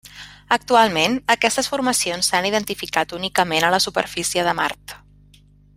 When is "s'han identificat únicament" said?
2.31-3.69